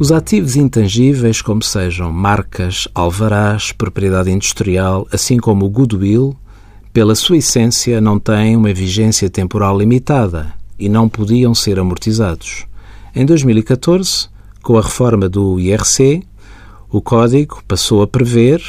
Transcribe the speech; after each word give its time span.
Os 0.00 0.10
ativos 0.10 0.56
intangíveis, 0.56 1.42
como 1.42 1.62
sejam 1.62 2.10
marcas, 2.10 2.88
alvarás, 2.94 3.70
propriedade 3.70 4.30
industrial, 4.30 5.06
assim 5.12 5.36
como 5.36 5.66
o 5.66 5.68
goodwill, 5.68 6.34
pela 6.90 7.14
sua 7.14 7.36
essência 7.36 8.00
não 8.00 8.18
têm 8.18 8.56
uma 8.56 8.72
vigência 8.72 9.28
temporal 9.28 9.78
limitada 9.78 10.54
e 10.78 10.88
não 10.88 11.06
podiam 11.06 11.54
ser 11.54 11.78
amortizados. 11.78 12.64
Em 13.14 13.26
2014, 13.26 14.30
com 14.62 14.78
a 14.78 14.80
reforma 14.80 15.28
do 15.28 15.60
IRC, 15.60 16.22
o 16.88 17.02
Código 17.02 17.62
passou 17.68 18.00
a 18.00 18.06
prever 18.06 18.62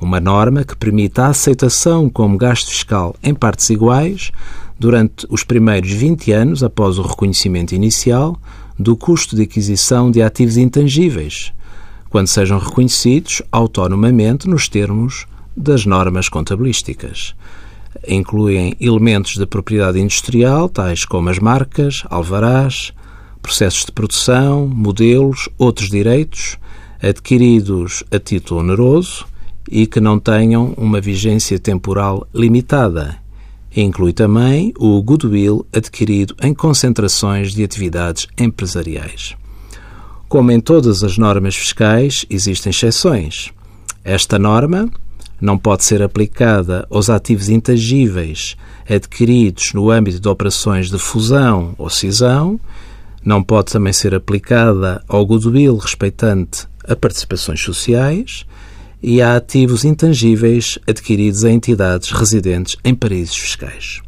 uma 0.00 0.18
norma 0.18 0.64
que 0.64 0.74
permita 0.74 1.24
a 1.24 1.28
aceitação 1.28 2.08
como 2.08 2.38
gasto 2.38 2.70
fiscal 2.70 3.14
em 3.22 3.34
partes 3.34 3.68
iguais 3.68 4.32
durante 4.78 5.26
os 5.28 5.44
primeiros 5.44 5.90
20 5.90 6.32
anos 6.32 6.62
após 6.62 6.98
o 6.98 7.02
reconhecimento 7.02 7.74
inicial 7.74 8.40
do 8.78 8.96
custo 8.96 9.34
de 9.34 9.42
aquisição 9.42 10.10
de 10.10 10.22
ativos 10.22 10.56
intangíveis, 10.56 11.52
quando 12.08 12.28
sejam 12.28 12.58
reconhecidos 12.58 13.42
autonomamente 13.50 14.48
nos 14.48 14.68
termos 14.68 15.26
das 15.56 15.84
normas 15.84 16.28
contabilísticas. 16.28 17.34
Incluem 18.06 18.76
elementos 18.80 19.36
da 19.36 19.46
propriedade 19.46 19.98
industrial, 19.98 20.68
tais 20.68 21.04
como 21.04 21.28
as 21.28 21.38
marcas, 21.38 22.04
alvarás, 22.08 22.92
processos 23.42 23.84
de 23.84 23.92
produção, 23.92 24.68
modelos, 24.68 25.48
outros 25.58 25.90
direitos 25.90 26.58
adquiridos 27.02 28.02
a 28.10 28.18
título 28.18 28.60
oneroso 28.60 29.26
e 29.70 29.86
que 29.86 30.00
não 30.00 30.18
tenham 30.18 30.74
uma 30.76 31.00
vigência 31.00 31.58
temporal 31.58 32.26
limitada 32.34 33.18
Inclui 33.76 34.12
também 34.12 34.72
o 34.78 35.00
goodwill 35.02 35.66
adquirido 35.72 36.34
em 36.42 36.54
concentrações 36.54 37.52
de 37.52 37.62
atividades 37.62 38.26
empresariais. 38.38 39.36
Como 40.28 40.50
em 40.50 40.60
todas 40.60 41.02
as 41.02 41.16
normas 41.16 41.54
fiscais, 41.54 42.26
existem 42.28 42.70
exceções. 42.70 43.50
Esta 44.04 44.38
norma 44.38 44.90
não 45.40 45.56
pode 45.56 45.84
ser 45.84 46.02
aplicada 46.02 46.86
aos 46.90 47.08
ativos 47.08 47.48
intangíveis 47.48 48.56
adquiridos 48.88 49.72
no 49.72 49.90
âmbito 49.90 50.18
de 50.18 50.28
operações 50.28 50.90
de 50.90 50.98
fusão 50.98 51.74
ou 51.78 51.88
cisão, 51.90 52.58
não 53.24 53.42
pode 53.42 53.72
também 53.72 53.92
ser 53.92 54.14
aplicada 54.14 55.02
ao 55.06 55.24
goodwill 55.24 55.76
respeitante 55.76 56.66
a 56.86 56.96
participações 56.96 57.60
sociais 57.60 58.46
e 59.02 59.20
a 59.22 59.36
ativos 59.36 59.84
intangíveis 59.84 60.78
adquiridos 60.86 61.44
a 61.44 61.50
entidades 61.50 62.10
residentes 62.10 62.76
em 62.84 62.94
paraísos 62.94 63.36
fiscais. 63.36 64.00